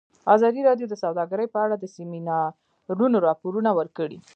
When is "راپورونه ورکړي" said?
3.27-4.17